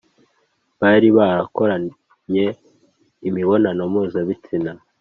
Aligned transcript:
bari 0.81 1.07
barakoranye 1.17 2.45
imibonano 3.27 3.81
mpuzabitsina 3.91 4.71